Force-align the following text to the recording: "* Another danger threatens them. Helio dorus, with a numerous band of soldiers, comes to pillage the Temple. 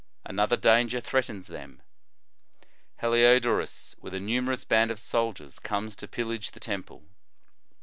"* 0.17 0.25
Another 0.25 0.57
danger 0.57 0.99
threatens 0.99 1.45
them. 1.45 1.83
Helio 3.01 3.37
dorus, 3.39 3.93
with 3.99 4.15
a 4.15 4.19
numerous 4.19 4.65
band 4.65 4.89
of 4.89 4.99
soldiers, 4.99 5.59
comes 5.59 5.95
to 5.97 6.07
pillage 6.07 6.53
the 6.53 6.59
Temple. 6.59 7.03